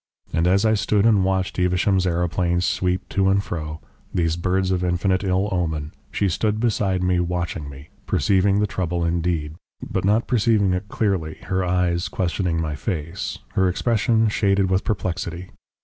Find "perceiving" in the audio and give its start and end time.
8.07-8.59, 10.25-10.73